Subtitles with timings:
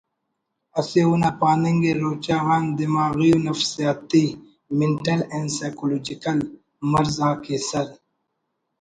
[0.79, 4.25] اسے اونا پاننگ ءِ ”روچہ غان دماغی و نفسیاتی
[4.79, 6.37] (Mental and Psychological)
[6.91, 7.87] مرض آک ایسر